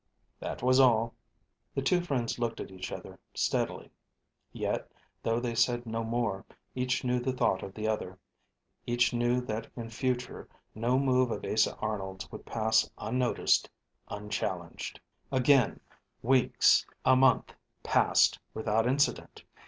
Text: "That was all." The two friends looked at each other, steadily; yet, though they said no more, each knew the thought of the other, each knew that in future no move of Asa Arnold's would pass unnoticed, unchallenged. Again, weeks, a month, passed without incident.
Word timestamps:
"That 0.39 0.63
was 0.63 0.79
all." 0.79 1.13
The 1.75 1.83
two 1.83 2.01
friends 2.01 2.39
looked 2.39 2.59
at 2.59 2.71
each 2.71 2.91
other, 2.91 3.19
steadily; 3.35 3.91
yet, 4.51 4.91
though 5.21 5.39
they 5.39 5.53
said 5.53 5.85
no 5.85 6.03
more, 6.03 6.43
each 6.73 7.03
knew 7.03 7.19
the 7.19 7.31
thought 7.31 7.61
of 7.61 7.75
the 7.75 7.87
other, 7.87 8.17
each 8.87 9.13
knew 9.13 9.41
that 9.41 9.67
in 9.75 9.91
future 9.91 10.49
no 10.73 10.97
move 10.97 11.29
of 11.29 11.45
Asa 11.45 11.75
Arnold's 11.75 12.31
would 12.31 12.47
pass 12.47 12.89
unnoticed, 12.97 13.69
unchallenged. 14.07 14.99
Again, 15.31 15.79
weeks, 16.23 16.83
a 17.05 17.15
month, 17.15 17.53
passed 17.83 18.39
without 18.55 18.87
incident. 18.87 19.43